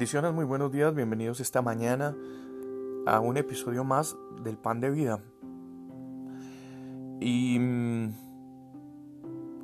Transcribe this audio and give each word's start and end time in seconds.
Bendiciones, 0.00 0.32
muy 0.32 0.46
buenos 0.46 0.72
días, 0.72 0.94
bienvenidos 0.94 1.40
esta 1.40 1.60
mañana 1.60 2.16
a 3.04 3.20
un 3.20 3.36
episodio 3.36 3.84
más 3.84 4.16
del 4.42 4.56
Pan 4.56 4.80
de 4.80 4.88
Vida. 4.88 5.20
Y 7.20 7.58
mm, 7.58 8.14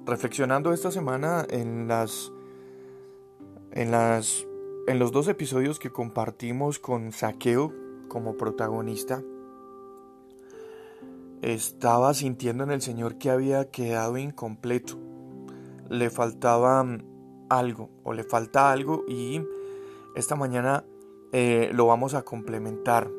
reflexionando 0.05 0.75
esta 0.75 0.91
semana 0.91 1.47
en 1.49 1.89
las 1.89 2.31
en 3.71 3.91
las 3.91 4.47
en 4.87 4.99
los 4.99 5.11
dos 5.11 5.27
episodios 5.29 5.79
que 5.79 5.91
compartimos 5.91 6.79
con 6.79 7.13
Saqueo 7.13 7.73
como 8.09 8.37
protagonista, 8.37 9.23
estaba 11.41 12.13
sintiendo 12.13 12.63
en 12.63 12.73
el 12.73 12.83
Señor 12.83 13.17
que 13.17 13.31
había 13.31 13.71
quedado 13.71 14.19
incompleto. 14.19 14.99
Le 15.89 16.11
faltaba 16.11 16.85
mm, 16.85 16.99
algo 17.49 17.89
o 18.05 18.13
le 18.13 18.23
falta 18.23 18.71
algo 18.71 19.07
y 19.09 19.41
esta 20.17 20.35
mañana 20.35 20.83
eh, 21.33 21.71
lo 21.75 21.87
vamos 21.87 22.15
a 22.15 22.23
complementar. 22.23 23.11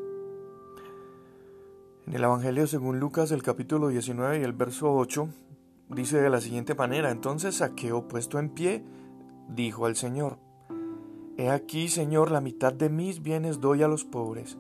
En 2.08 2.14
el 2.16 2.24
Evangelio 2.24 2.66
según 2.66 3.00
Lucas, 3.00 3.32
el 3.32 3.44
capítulo 3.44 3.90
19 3.90 4.40
y 4.40 4.44
el 4.44 4.54
verso 4.54 4.92
8, 4.94 5.30
dice 5.90 6.20
de 6.20 6.30
la 6.32 6.42
siguiente 6.42 6.74
manera, 6.74 7.12
entonces 7.12 7.58
Saqueo 7.58 8.08
puesto 8.08 8.40
en 8.40 8.50
pie, 8.50 8.84
dijo 9.48 9.86
al 9.86 9.96
Señor, 9.96 10.40
He 11.38 11.52
aquí, 11.52 11.88
Señor, 11.88 12.32
la 12.32 12.42
mitad 12.42 12.74
de 12.74 12.90
mis 12.90 13.22
bienes 13.22 13.62
doy 13.62 13.84
a 13.84 13.88
los 13.88 14.04
pobres, 14.04 14.58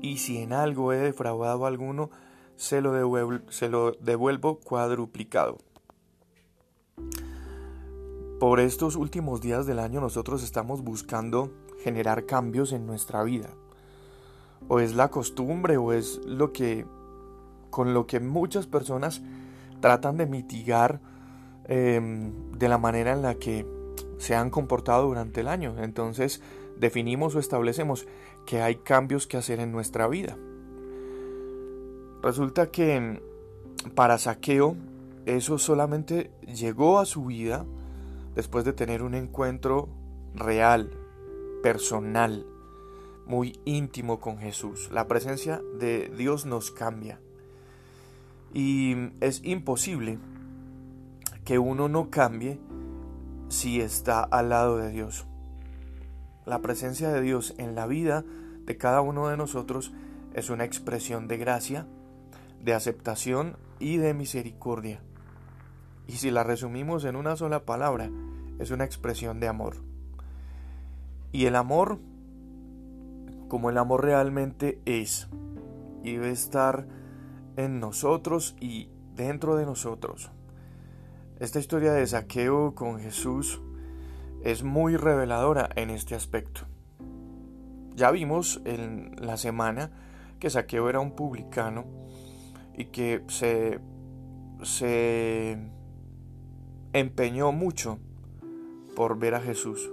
y 0.00 0.16
si 0.16 0.38
en 0.38 0.54
algo 0.54 0.94
he 0.94 0.96
defraudado 0.96 1.66
a 1.66 1.68
alguno, 1.68 2.10
se 2.56 2.80
lo 2.80 2.92
devuelvo, 2.92 3.50
se 3.50 3.68
lo 3.68 3.92
devuelvo 3.92 4.58
cuadruplicado. 4.60 5.58
Por 8.40 8.60
estos 8.60 8.96
últimos 8.96 9.42
días 9.42 9.66
del 9.66 9.80
año 9.80 10.00
nosotros 10.00 10.42
estamos 10.42 10.82
buscando 10.82 11.50
generar 11.84 12.24
cambios 12.24 12.72
en 12.72 12.86
nuestra 12.86 13.22
vida. 13.22 13.50
O 14.68 14.80
es 14.80 14.94
la 14.94 15.10
costumbre 15.10 15.76
o 15.76 15.92
es 15.92 16.18
lo 16.24 16.52
que 16.52 16.86
con 17.68 17.92
lo 17.92 18.06
que 18.06 18.20
muchas 18.20 18.66
personas 18.66 19.20
tratan 19.80 20.16
de 20.16 20.26
mitigar 20.26 21.00
em, 21.64 22.32
de 22.52 22.68
la 22.68 22.78
manera 22.78 23.12
en 23.12 23.20
la 23.20 23.34
que 23.34 23.66
se 24.16 24.34
han 24.34 24.48
comportado 24.48 25.08
durante 25.08 25.42
el 25.42 25.48
año. 25.48 25.74
Entonces 25.78 26.40
definimos 26.78 27.34
o 27.34 27.38
establecemos 27.38 28.06
que 28.46 28.62
hay 28.62 28.76
cambios 28.76 29.26
que 29.26 29.36
hacer 29.36 29.60
en 29.60 29.72
nuestra 29.72 30.08
vida. 30.08 30.38
Resulta 32.22 32.70
que 32.70 33.20
para 33.94 34.16
saqueo 34.16 34.76
eso 35.26 35.58
solamente 35.58 36.30
llegó 36.46 36.98
a 36.98 37.04
su 37.04 37.26
vida 37.26 37.66
después 38.34 38.64
de 38.64 38.72
tener 38.72 39.02
un 39.02 39.14
encuentro 39.14 39.88
real, 40.34 40.90
personal, 41.64 42.46
muy 43.24 43.58
íntimo 43.64 44.20
con 44.20 44.36
Jesús. 44.36 44.90
La 44.92 45.08
presencia 45.08 45.62
de 45.80 46.12
Dios 46.14 46.44
nos 46.44 46.70
cambia. 46.70 47.20
Y 48.52 48.94
es 49.22 49.40
imposible 49.42 50.18
que 51.46 51.58
uno 51.58 51.88
no 51.88 52.10
cambie 52.10 52.60
si 53.48 53.80
está 53.80 54.22
al 54.22 54.50
lado 54.50 54.76
de 54.76 54.90
Dios. 54.90 55.24
La 56.44 56.60
presencia 56.60 57.08
de 57.08 57.22
Dios 57.22 57.54
en 57.56 57.74
la 57.74 57.86
vida 57.86 58.26
de 58.66 58.76
cada 58.76 59.00
uno 59.00 59.28
de 59.28 59.38
nosotros 59.38 59.90
es 60.34 60.50
una 60.50 60.64
expresión 60.64 61.28
de 61.28 61.38
gracia, 61.38 61.86
de 62.62 62.74
aceptación 62.74 63.56
y 63.78 63.96
de 63.96 64.12
misericordia. 64.12 65.00
Y 66.08 66.12
si 66.18 66.30
la 66.30 66.44
resumimos 66.44 67.06
en 67.06 67.16
una 67.16 67.36
sola 67.36 67.64
palabra, 67.64 68.10
es 68.58 68.70
una 68.70 68.84
expresión 68.84 69.40
de 69.40 69.48
amor. 69.48 69.93
Y 71.34 71.46
el 71.46 71.56
amor, 71.56 71.98
como 73.48 73.68
el 73.68 73.76
amor 73.76 74.04
realmente 74.04 74.80
es, 74.84 75.28
y 76.04 76.12
debe 76.12 76.30
estar 76.30 76.86
en 77.56 77.80
nosotros 77.80 78.54
y 78.60 78.88
dentro 79.16 79.56
de 79.56 79.66
nosotros. 79.66 80.30
Esta 81.40 81.58
historia 81.58 81.92
de 81.92 82.06
saqueo 82.06 82.76
con 82.76 83.00
Jesús 83.00 83.60
es 84.44 84.62
muy 84.62 84.96
reveladora 84.96 85.68
en 85.74 85.90
este 85.90 86.14
aspecto. 86.14 86.68
Ya 87.96 88.12
vimos 88.12 88.62
en 88.64 89.16
la 89.18 89.36
semana 89.36 89.90
que 90.38 90.50
Saqueo 90.50 90.88
era 90.88 91.00
un 91.00 91.16
publicano 91.16 91.84
y 92.76 92.84
que 92.86 93.24
se, 93.26 93.80
se 94.62 95.58
empeñó 96.92 97.50
mucho 97.50 97.98
por 98.94 99.18
ver 99.18 99.34
a 99.34 99.40
Jesús. 99.40 99.90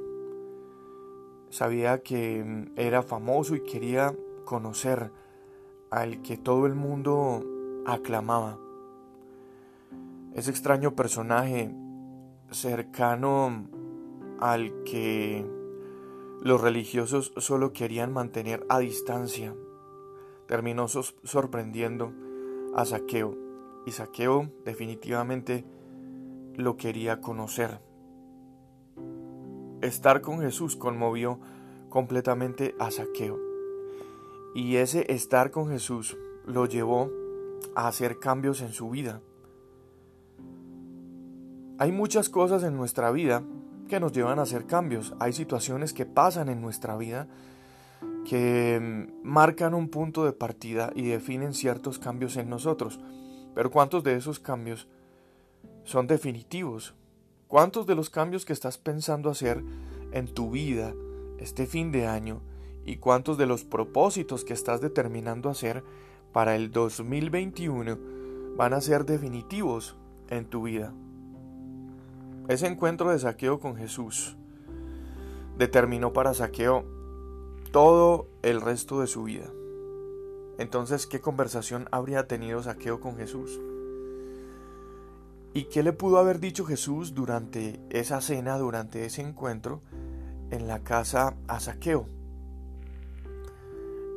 Sabía 1.51 2.01
que 2.01 2.43
mm, 2.43 2.79
era 2.79 3.03
famoso 3.03 3.55
y 3.55 3.61
quería 3.61 4.15
conocer 4.45 5.11
al 5.91 6.21
que 6.23 6.37
todo 6.37 6.65
el 6.65 6.73
mundo 6.73 7.45
aclamaba. 7.85 8.57
Ese 10.33 10.49
extraño 10.49 10.95
personaje 10.95 11.75
cercano 12.49 13.67
al 14.39 14.83
que 14.83 15.45
los 16.41 16.59
religiosos 16.59 17.33
solo 17.37 17.73
querían 17.73 18.11
mantener 18.11 18.65
a 18.69 18.79
distancia, 18.79 19.53
terminó 20.47 20.87
sorprendiendo 20.87 22.13
a 22.73 22.85
Saqueo 22.85 23.37
y 23.85 23.91
Saqueo 23.91 24.49
definitivamente 24.65 25.65
lo 26.55 26.77
quería 26.77 27.21
conocer. 27.21 27.79
Estar 29.81 30.21
con 30.21 30.39
Jesús 30.41 30.75
conmovió 30.75 31.39
completamente 31.89 32.75
a 32.79 32.91
Saqueo. 32.91 33.39
Y 34.53 34.75
ese 34.75 35.11
estar 35.11 35.51
con 35.51 35.69
Jesús 35.69 36.17
lo 36.45 36.65
llevó 36.65 37.09
a 37.75 37.87
hacer 37.87 38.19
cambios 38.19 38.61
en 38.61 38.73
su 38.73 38.89
vida. 38.89 39.21
Hay 41.79 41.91
muchas 41.91 42.29
cosas 42.29 42.63
en 42.63 42.77
nuestra 42.77 43.11
vida 43.11 43.43
que 43.87 43.99
nos 43.99 44.11
llevan 44.11 44.39
a 44.39 44.43
hacer 44.43 44.67
cambios. 44.67 45.15
Hay 45.19 45.33
situaciones 45.33 45.93
que 45.93 46.05
pasan 46.05 46.49
en 46.49 46.61
nuestra 46.61 46.95
vida 46.95 47.27
que 48.25 49.09
marcan 49.23 49.73
un 49.73 49.89
punto 49.89 50.25
de 50.25 50.31
partida 50.31 50.91
y 50.95 51.07
definen 51.07 51.53
ciertos 51.53 51.97
cambios 51.97 52.37
en 52.37 52.49
nosotros. 52.49 52.99
Pero 53.55 53.71
¿cuántos 53.71 54.03
de 54.03 54.15
esos 54.15 54.39
cambios 54.39 54.87
son 55.83 56.07
definitivos? 56.07 56.93
¿Cuántos 57.51 57.85
de 57.85 57.95
los 57.95 58.09
cambios 58.09 58.45
que 58.45 58.53
estás 58.53 58.77
pensando 58.77 59.29
hacer 59.29 59.61
en 60.13 60.33
tu 60.33 60.51
vida 60.51 60.93
este 61.37 61.65
fin 61.65 61.91
de 61.91 62.07
año 62.07 62.39
y 62.85 62.95
cuántos 62.95 63.37
de 63.37 63.45
los 63.45 63.65
propósitos 63.65 64.45
que 64.45 64.53
estás 64.53 64.79
determinando 64.79 65.49
hacer 65.49 65.83
para 66.31 66.55
el 66.55 66.71
2021 66.71 67.97
van 68.55 68.71
a 68.71 68.79
ser 68.79 69.03
definitivos 69.03 69.97
en 70.29 70.45
tu 70.45 70.63
vida? 70.63 70.93
Ese 72.47 72.67
encuentro 72.67 73.09
de 73.09 73.19
saqueo 73.19 73.59
con 73.59 73.75
Jesús 73.75 74.37
determinó 75.57 76.13
para 76.13 76.33
saqueo 76.33 76.85
todo 77.73 78.27
el 78.43 78.61
resto 78.61 79.01
de 79.01 79.07
su 79.07 79.23
vida. 79.23 79.51
Entonces, 80.57 81.05
¿qué 81.05 81.19
conversación 81.19 81.89
habría 81.91 82.27
tenido 82.27 82.63
saqueo 82.63 83.01
con 83.01 83.17
Jesús? 83.17 83.59
¿Y 85.53 85.65
qué 85.65 85.83
le 85.83 85.91
pudo 85.91 86.17
haber 86.17 86.39
dicho 86.39 86.65
Jesús 86.65 87.13
durante 87.13 87.81
esa 87.89 88.21
cena, 88.21 88.57
durante 88.57 89.05
ese 89.05 89.21
encuentro 89.21 89.81
en 90.49 90.67
la 90.67 90.79
casa 90.79 91.35
a 91.47 91.59
Saqueo? 91.59 92.05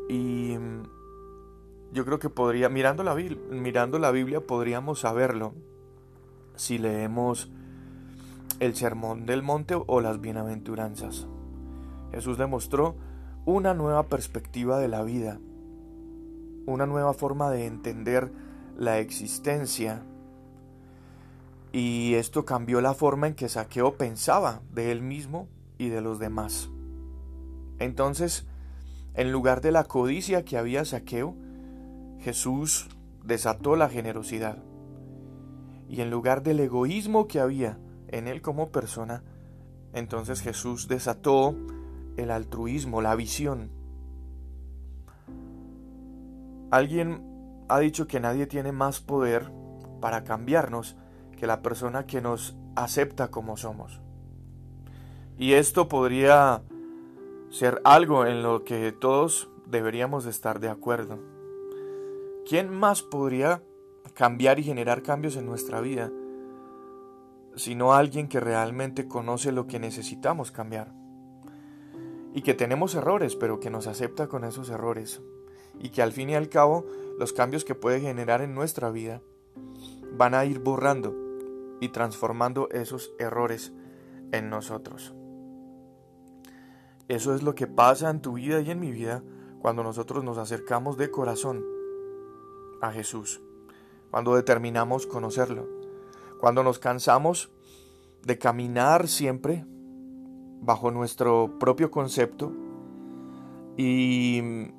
Y 0.09 0.56
mm, 0.56 0.83
yo 1.93 2.05
creo 2.05 2.21
que 2.21 2.31
podría, 2.31 2.69
mirando 2.69 3.03
la, 3.03 3.15
mirando 3.15 3.99
la 3.99 4.12
Biblia, 4.12 4.41
podríamos 4.47 5.00
saberlo 5.00 5.55
si 6.55 6.78
leemos 6.78 7.50
el 8.61 8.76
Sermón 8.76 9.26
del 9.26 9.43
Monte 9.43 9.75
o 9.75 10.00
las 10.00 10.20
Bienaventuranzas. 10.20 11.26
Jesús 12.12 12.38
demostró 12.38 12.94
una 13.44 13.75
nueva 13.75 14.06
perspectiva 14.06 14.79
de 14.79 14.87
la 14.87 15.03
vida, 15.03 15.41
una 16.67 16.87
nueva 16.87 17.12
forma 17.12 17.50
de 17.50 17.67
entender 17.67 18.31
la 18.76 19.00
existencia 19.00 20.05
y 21.75 22.15
esto 22.15 22.44
cambió 22.44 22.81
la 22.81 22.94
forma 22.94 23.26
en 23.26 23.35
que 23.35 23.49
Saqueo 23.49 23.97
pensaba 23.97 24.62
de 24.73 24.93
él 24.93 25.03
mismo 25.03 25.49
y 25.76 25.88
de 25.88 26.00
los 26.00 26.21
demás. 26.21 26.71
Entonces, 27.81 28.47
en 29.15 29.32
lugar 29.32 29.61
de 29.61 29.73
la 29.73 29.82
codicia 29.82 30.44
que 30.44 30.56
había 30.56 30.85
Saqueo, 30.85 31.35
Jesús 32.21 32.88
desató 33.25 33.75
la 33.75 33.88
generosidad. 33.88 34.62
Y 35.88 36.00
en 36.00 36.11
lugar 36.11 36.44
del 36.44 36.61
egoísmo 36.61 37.26
que 37.26 37.41
había 37.41 37.77
en 38.06 38.29
él 38.29 38.41
como 38.41 38.70
persona, 38.70 39.25
entonces 39.93 40.43
Jesús 40.43 40.87
desató 40.87 41.56
el 42.17 42.31
altruismo, 42.31 43.03
la 43.03 43.17
visión. 43.17 43.73
Alguien 46.70 47.65
ha 47.69 47.81
dicho 47.81 48.06
que 48.06 48.20
nadie 48.20 48.47
tiene 48.47 48.70
más 48.70 49.00
poder 49.00 49.50
para 50.00 50.23
cambiarnos 50.23 50.97
que 51.44 51.49
la 51.49 51.61
persona 51.61 52.06
que 52.06 52.23
nos 52.23 52.56
acepta 52.75 53.31
como 53.31 53.58
somos. 53.58 54.00
Y 55.37 55.52
esto 55.52 55.91
podría 55.91 56.62
ser 57.50 57.82
algo 57.85 58.25
en 58.25 58.43
lo 58.43 58.64
que 58.64 58.93
todos 58.93 59.50
deberíamos 59.67 60.25
estar 60.25 60.58
de 60.58 60.70
acuerdo. 60.70 61.19
¿Quién 62.49 62.75
más 62.75 63.02
podría 63.02 63.62
cambiar 64.14 64.58
y 64.58 64.62
generar 64.62 65.02
cambios 65.02 65.37
en 65.37 65.44
nuestra 65.44 65.82
vida 65.82 66.11
sino 67.56 67.93
alguien 67.93 68.26
que 68.26 68.41
realmente 68.41 69.06
conoce 69.06 69.52
lo 69.52 69.67
que 69.67 69.79
necesitamos 69.79 70.50
cambiar? 70.50 70.94
Y 72.32 72.41
que 72.41 72.55
tenemos 72.55 72.94
errores, 72.94 73.37
pero 73.37 73.61
que 73.61 73.69
nos 73.69 73.87
acepta 73.87 74.29
con 74.29 74.44
esos 74.44 74.70
errores. 74.70 75.20
Y 75.79 75.91
que 75.91 76.00
al 76.00 76.12
fin 76.12 76.31
y 76.31 76.37
al 76.37 76.49
cabo 76.49 76.87
los 77.19 77.35
cambios 77.35 77.67
que 77.67 77.75
puede 77.75 78.00
generar 78.00 78.41
en 78.41 78.55
nuestra 78.55 78.91
vida 78.91 79.20
van 80.17 80.32
a 80.35 80.46
ir 80.46 80.61
borrando 80.61 81.24
y 81.84 81.90
transformando 81.90 82.69
esos 82.70 83.12
errores 83.19 83.72
en 84.32 84.48
nosotros. 84.48 85.14
Eso 87.08 87.34
es 87.34 87.42
lo 87.42 87.54
que 87.54 87.66
pasa 87.66 88.08
en 88.08 88.22
tu 88.22 88.34
vida 88.34 88.60
y 88.60 88.70
en 88.70 88.81
mi 88.81 88.90
vida 88.90 89.22
cuando 89.60 89.82
nosotros 89.82 90.25
nos 90.25 90.38
acercamos 90.38 90.96
de 90.96 91.10
corazón 91.10 91.62
a 92.81 92.90
Jesús, 92.90 93.42
cuando 94.10 94.34
determinamos 94.34 95.06
conocerlo, 95.06 95.69
cuando 96.40 96.62
nos 96.62 96.78
cansamos 96.78 97.50
de 98.22 98.38
caminar 98.38 99.06
siempre 99.06 99.66
bajo 100.62 100.90
nuestro 100.90 101.58
propio 101.58 101.90
concepto 101.90 102.52
y 103.76 104.70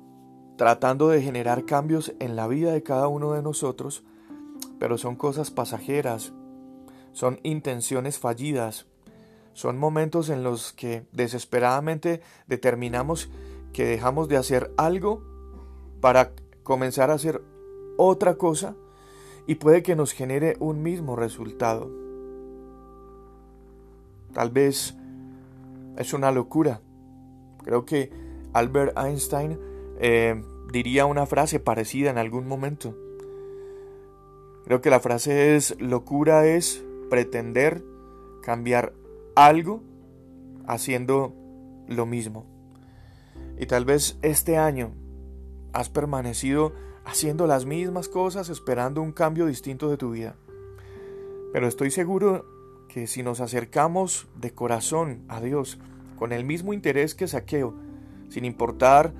tratando 0.56 1.08
de 1.08 1.22
generar 1.22 1.64
cambios 1.64 2.12
en 2.18 2.34
la 2.34 2.48
vida 2.48 2.72
de 2.72 2.82
cada 2.82 3.06
uno 3.06 3.32
de 3.32 3.42
nosotros, 3.42 4.02
pero 4.80 4.98
son 4.98 5.14
cosas 5.14 5.52
pasajeras, 5.52 6.32
son 7.16 7.40
intenciones 7.44 8.18
fallidas, 8.18 8.84
son 9.54 9.78
momentos 9.78 10.28
en 10.28 10.42
los 10.42 10.74
que 10.74 11.06
desesperadamente 11.12 12.20
determinamos 12.46 13.30
que 13.72 13.86
dejamos 13.86 14.28
de 14.28 14.36
hacer 14.36 14.70
algo 14.76 15.24
para 16.02 16.32
comenzar 16.62 17.10
a 17.10 17.14
hacer 17.14 17.40
otra 17.96 18.34
cosa 18.34 18.76
y 19.46 19.54
puede 19.54 19.82
que 19.82 19.96
nos 19.96 20.12
genere 20.12 20.58
un 20.60 20.82
mismo 20.82 21.16
resultado. 21.16 21.90
Tal 24.34 24.50
vez 24.50 24.94
es 25.96 26.12
una 26.12 26.30
locura. 26.32 26.82
Creo 27.64 27.86
que 27.86 28.10
Albert 28.52 28.94
Einstein 28.98 29.58
eh, 30.00 30.44
diría 30.70 31.06
una 31.06 31.24
frase 31.24 31.60
parecida 31.60 32.10
en 32.10 32.18
algún 32.18 32.46
momento. 32.46 32.94
Creo 34.66 34.82
que 34.82 34.90
la 34.90 35.00
frase 35.00 35.56
es 35.56 35.80
locura 35.80 36.46
es 36.46 36.82
pretender 37.08 37.82
cambiar 38.42 38.92
algo 39.34 39.82
haciendo 40.66 41.34
lo 41.88 42.06
mismo. 42.06 42.46
Y 43.58 43.66
tal 43.66 43.84
vez 43.84 44.18
este 44.22 44.56
año 44.56 44.92
has 45.72 45.88
permanecido 45.88 46.72
haciendo 47.04 47.46
las 47.46 47.64
mismas 47.66 48.08
cosas 48.08 48.48
esperando 48.48 49.00
un 49.00 49.12
cambio 49.12 49.46
distinto 49.46 49.88
de 49.90 49.96
tu 49.96 50.10
vida. 50.10 50.36
Pero 51.52 51.68
estoy 51.68 51.90
seguro 51.90 52.44
que 52.88 53.06
si 53.06 53.22
nos 53.22 53.40
acercamos 53.40 54.26
de 54.36 54.52
corazón 54.52 55.24
a 55.28 55.40
Dios 55.40 55.78
con 56.18 56.32
el 56.32 56.44
mismo 56.44 56.72
interés 56.72 57.14
que 57.14 57.28
Saqueo, 57.28 57.74
sin 58.28 58.44
importar 58.44 59.12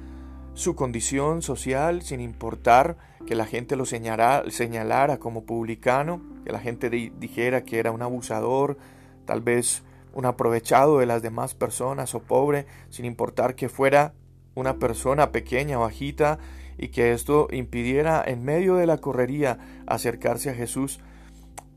su 0.55 0.75
condición 0.75 1.43
social, 1.43 2.03
sin 2.03 2.21
importar 2.21 2.97
que 3.27 3.35
la 3.35 3.45
gente 3.45 3.77
lo 3.77 3.85
señalara, 3.85 4.51
señalara 4.51 5.19
como 5.19 5.45
publicano, 5.45 6.23
que 6.45 6.53
la 6.53 6.61
gente 6.61 6.89
dijera 6.89 7.65
que 7.65 7.79
era 7.79 7.91
un 7.91 8.03
abusador, 8.03 8.79
tal 9.25 9.41
vez 9.41 9.83
un 10.15 10.25
aprovechado 10.25 10.99
de 10.99 11.07
las 11.07 11.21
demás 11.21 11.55
personas 11.55 12.15
o 12.15 12.21
pobre, 12.21 12.67
sin 12.89 13.05
importar 13.05 13.55
que 13.55 13.69
fuera 13.69 14.15
una 14.55 14.79
persona 14.79 15.33
pequeña, 15.33 15.77
bajita, 15.77 16.39
y 16.79 16.89
que 16.89 17.13
esto 17.13 17.49
impidiera 17.51 18.23
en 18.27 18.45
medio 18.45 18.77
de 18.77 18.87
la 18.87 18.99
correría 18.99 19.59
acercarse 19.87 20.51
a 20.51 20.55
Jesús, 20.55 21.01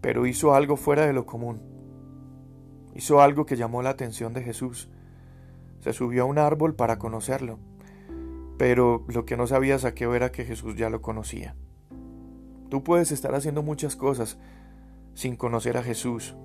pero 0.01 0.25
hizo 0.25 0.53
algo 0.53 0.77
fuera 0.77 1.05
de 1.05 1.13
lo 1.13 1.25
común. 1.25 1.61
Hizo 2.95 3.21
algo 3.21 3.45
que 3.45 3.55
llamó 3.55 3.81
la 3.81 3.91
atención 3.91 4.33
de 4.33 4.43
Jesús. 4.43 4.89
Se 5.79 5.93
subió 5.93 6.23
a 6.23 6.25
un 6.25 6.37
árbol 6.37 6.75
para 6.75 6.99
conocerlo, 6.99 7.59
pero 8.59 9.05
lo 9.07 9.25
que 9.25 9.37
no 9.37 9.47
sabía 9.47 9.79
Saqueo 9.79 10.15
era 10.15 10.33
que 10.33 10.43
Jesús 10.43 10.75
ya 10.75 10.89
lo 10.89 11.01
conocía. 11.01 11.55
Tú 12.69 12.83
puedes 12.83 13.13
estar 13.13 13.33
haciendo 13.33 13.63
muchas 13.63 13.95
cosas 13.95 14.37
sin 15.13 15.37
conocer 15.37 15.77
a 15.77 15.81
Jesús, 15.81 16.35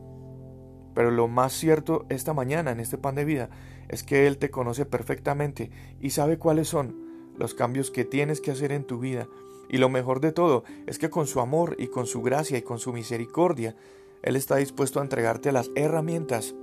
pero 0.95 1.11
lo 1.11 1.27
más 1.27 1.53
cierto 1.53 2.07
esta 2.11 2.33
mañana 2.33 2.71
en 2.71 2.79
este 2.79 2.99
pan 2.99 3.17
de 3.17 3.25
vida 3.25 3.51
es 3.89 4.05
que 4.05 4.29
Él 4.29 4.39
te 4.39 4.53
conoce 4.53 4.87
perfectamente 4.87 5.73
y 5.99 6.11
sabe 6.11 6.39
cuáles 6.39 6.69
son 6.69 7.35
los 7.37 7.53
cambios 7.53 7.91
que 7.91 8.05
tienes 8.05 8.41
que 8.41 8.53
hacer 8.53 8.71
en 8.71 8.85
tu 8.85 9.01
vida. 9.01 9.27
Y 9.69 9.79
lo 9.79 9.89
mejor 9.89 10.21
de 10.21 10.31
todo 10.31 10.63
es 10.87 11.01
que 11.01 11.11
con 11.11 11.27
su 11.27 11.41
amor 11.41 11.75
y 11.81 11.89
con 11.89 12.07
su 12.07 12.23
gracia 12.23 12.57
y 12.57 12.63
con 12.63 12.79
su 12.79 12.93
misericordia, 12.93 13.75
Él 14.23 14.37
está 14.37 14.55
dispuesto 14.55 15.01
a 15.01 15.03
entregarte 15.03 15.51
las 15.51 15.73
herramientas 15.75 16.55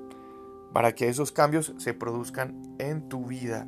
para 0.72 0.96
que 0.96 1.10
esos 1.10 1.34
cambios 1.34 1.74
se 1.78 1.94
produzcan 1.94 2.78
en 2.80 3.10
tu 3.10 3.26
vida. 3.26 3.68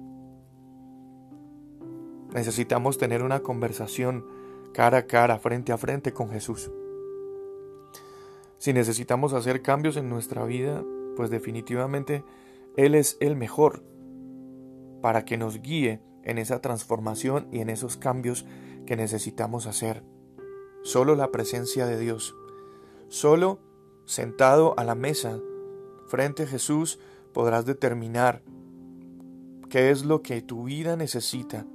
Necesitamos 2.33 2.97
tener 2.97 3.21
una 3.21 3.41
conversación 3.41 4.25
cara 4.73 4.99
a 4.99 5.07
cara, 5.07 5.37
frente 5.37 5.71
a 5.71 5.77
frente 5.77 6.13
con 6.13 6.31
Jesús. 6.31 6.71
Si 8.57 8.73
necesitamos 8.73 9.33
hacer 9.33 9.61
cambios 9.61 9.97
en 9.97 10.09
nuestra 10.09 10.43
vida, 10.43 10.83
pues 11.15 11.29
definitivamente 11.29 12.23
Él 12.75 12.95
es 12.95 13.17
el 13.19 13.35
mejor 13.35 13.83
para 15.01 15.25
que 15.25 15.37
nos 15.37 15.61
guíe 15.61 16.01
en 16.23 16.39
esa 16.39 16.59
transformación 16.59 17.47
y 17.51 17.59
en 17.59 17.69
esos 17.69 17.97
cambios 17.97 18.45
que 18.87 18.95
necesitamos 18.95 19.67
hacer. 19.67 20.03
Solo 20.81 21.15
la 21.15 21.29
presencia 21.29 21.85
de 21.85 21.99
Dios, 21.99 22.35
solo 23.09 23.59
sentado 24.05 24.73
a 24.77 24.83
la 24.83 24.95
mesa 24.95 25.39
frente 26.07 26.43
a 26.43 26.47
Jesús 26.47 26.99
podrás 27.31 27.65
determinar 27.65 28.41
qué 29.69 29.91
es 29.91 30.03
lo 30.03 30.21
que 30.21 30.41
tu 30.41 30.63
vida 30.63 30.95
necesita 30.95 31.65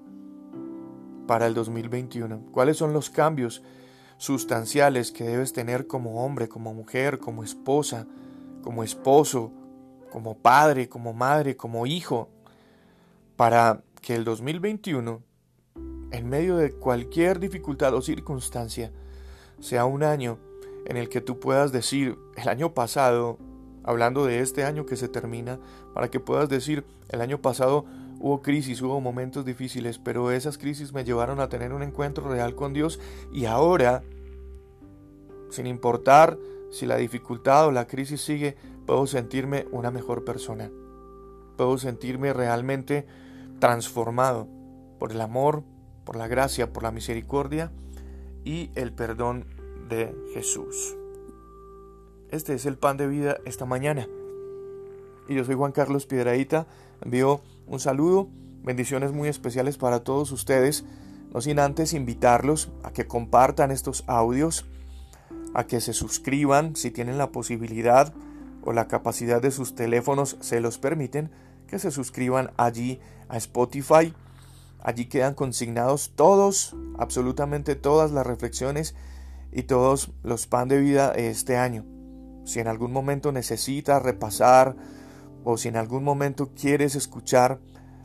para 1.28 1.46
el 1.46 1.52
2021, 1.52 2.46
cuáles 2.50 2.78
son 2.78 2.94
los 2.94 3.10
cambios 3.10 3.62
sustanciales 4.16 5.12
que 5.12 5.24
debes 5.24 5.52
tener 5.52 5.86
como 5.86 6.24
hombre, 6.24 6.48
como 6.48 6.72
mujer, 6.72 7.18
como 7.18 7.44
esposa, 7.44 8.06
como 8.62 8.82
esposo, 8.82 9.52
como 10.10 10.38
padre, 10.38 10.88
como 10.88 11.12
madre, 11.12 11.54
como 11.54 11.86
hijo, 11.86 12.30
para 13.36 13.82
que 14.00 14.16
el 14.16 14.24
2021, 14.24 15.22
en 16.10 16.28
medio 16.28 16.56
de 16.56 16.72
cualquier 16.72 17.38
dificultad 17.38 17.94
o 17.94 18.00
circunstancia, 18.00 18.90
sea 19.60 19.84
un 19.84 20.02
año 20.02 20.38
en 20.86 20.96
el 20.96 21.10
que 21.10 21.20
tú 21.20 21.38
puedas 21.38 21.72
decir, 21.72 22.18
el 22.36 22.48
año 22.48 22.72
pasado, 22.72 23.38
hablando 23.84 24.24
de 24.24 24.40
este 24.40 24.64
año 24.64 24.86
que 24.86 24.96
se 24.96 25.08
termina, 25.08 25.60
para 25.92 26.10
que 26.10 26.20
puedas 26.20 26.48
decir, 26.48 26.86
el 27.10 27.20
año 27.20 27.38
pasado 27.42 27.84
hubo 28.20 28.42
crisis, 28.42 28.82
hubo 28.82 29.00
momentos 29.00 29.44
difíciles, 29.44 29.98
pero 29.98 30.30
esas 30.30 30.58
crisis 30.58 30.92
me 30.92 31.04
llevaron 31.04 31.40
a 31.40 31.48
tener 31.48 31.72
un 31.72 31.82
encuentro 31.82 32.28
real 32.28 32.54
con 32.54 32.72
Dios 32.72 33.00
y 33.32 33.46
ahora, 33.46 34.02
sin 35.50 35.66
importar 35.66 36.38
si 36.70 36.86
la 36.86 36.96
dificultad 36.96 37.66
o 37.66 37.72
la 37.72 37.86
crisis 37.86 38.20
sigue, 38.20 38.56
puedo 38.86 39.06
sentirme 39.06 39.66
una 39.70 39.90
mejor 39.90 40.24
persona. 40.24 40.70
Puedo 41.56 41.78
sentirme 41.78 42.32
realmente 42.32 43.06
transformado 43.58 44.48
por 44.98 45.12
el 45.12 45.20
amor, 45.20 45.64
por 46.04 46.16
la 46.16 46.28
gracia, 46.28 46.72
por 46.72 46.82
la 46.82 46.90
misericordia 46.90 47.72
y 48.44 48.70
el 48.74 48.92
perdón 48.92 49.46
de 49.88 50.14
Jesús. 50.34 50.96
Este 52.30 52.54
es 52.54 52.66
el 52.66 52.76
pan 52.76 52.96
de 52.96 53.06
vida 53.06 53.38
esta 53.44 53.64
mañana. 53.64 54.06
Y 55.28 55.34
yo 55.34 55.44
soy 55.44 55.54
Juan 55.54 55.72
Carlos 55.72 56.06
Piedraíta. 56.06 56.66
Envío 57.02 57.42
un 57.66 57.78
saludo, 57.78 58.28
bendiciones 58.62 59.12
muy 59.12 59.28
especiales 59.28 59.76
para 59.76 60.00
todos 60.00 60.32
ustedes. 60.32 60.84
No 61.34 61.42
sin 61.42 61.58
antes 61.58 61.92
invitarlos 61.92 62.72
a 62.82 62.90
que 62.92 63.06
compartan 63.06 63.70
estos 63.70 64.04
audios, 64.06 64.64
a 65.52 65.66
que 65.66 65.82
se 65.82 65.92
suscriban 65.92 66.74
si 66.76 66.90
tienen 66.90 67.18
la 67.18 67.30
posibilidad 67.30 68.14
o 68.62 68.72
la 68.72 68.88
capacidad 68.88 69.42
de 69.42 69.50
sus 69.50 69.74
teléfonos 69.74 70.38
se 70.40 70.60
los 70.60 70.78
permiten, 70.78 71.30
que 71.66 71.78
se 71.78 71.90
suscriban 71.90 72.50
allí 72.56 72.98
a 73.28 73.36
Spotify. 73.36 74.14
Allí 74.80 75.06
quedan 75.06 75.34
consignados 75.34 76.12
todos, 76.16 76.74
absolutamente 76.98 77.74
todas 77.74 78.12
las 78.12 78.26
reflexiones 78.26 78.94
y 79.52 79.64
todos 79.64 80.10
los 80.22 80.46
pan 80.46 80.68
de 80.68 80.80
vida 80.80 81.12
de 81.12 81.28
este 81.28 81.58
año. 81.58 81.84
Si 82.46 82.60
en 82.60 82.68
algún 82.68 82.92
momento 82.92 83.30
necesitas 83.30 84.02
repasar 84.02 84.76
o 85.44 85.56
si 85.56 85.68
en 85.68 85.76
algún 85.76 86.04
momento 86.04 86.50
quieres 86.54 86.94
escuchar 86.94 87.60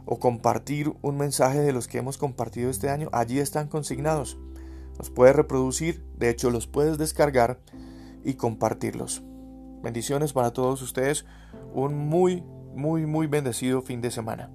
o 0.06 0.20
compartir 0.20 0.94
un 1.02 1.18
mensaje 1.18 1.60
de 1.60 1.74
los 1.74 1.88
que 1.88 1.98
hemos 1.98 2.18
compartido 2.18 2.70
este 2.70 2.90
año, 2.90 3.10
allí 3.12 3.40
están 3.40 3.68
consignados. 3.68 4.38
Los 4.98 5.10
puedes 5.10 5.36
reproducir, 5.36 6.06
de 6.18 6.30
hecho 6.30 6.50
los 6.50 6.68
puedes 6.68 6.98
descargar 6.98 7.60
y 8.24 8.36
compartirlos. 8.36 9.24
Bendiciones 9.82 10.34
para 10.34 10.52
todos 10.52 10.82
ustedes, 10.82 11.25
un 11.74 11.96
muy, 11.98 12.44
muy, 12.75 13.06
muy 13.06 13.28
bendecido 13.28 13.82
fin 13.82 14.02
de 14.02 14.12
semana. 14.12 14.50